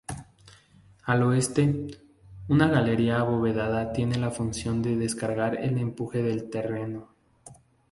[1.03, 1.85] Al oeste,
[2.47, 7.13] una galería abovedada tiene la función de descargar el empuje del terreno.